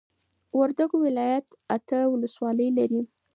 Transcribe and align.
وردوګو 0.59 0.97
ولايت 1.05 1.45
اته 1.75 1.97
ولسوالۍ 2.13 2.69
لري 2.77 3.01